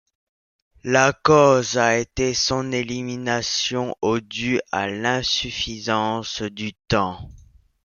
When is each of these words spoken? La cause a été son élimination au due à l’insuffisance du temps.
La 0.83 1.13
cause 1.13 1.77
a 1.77 1.95
été 1.99 2.33
son 2.33 2.71
élimination 2.71 3.95
au 4.01 4.19
due 4.19 4.59
à 4.71 4.87
l’insuffisance 4.87 6.41
du 6.41 6.73
temps. 6.73 7.29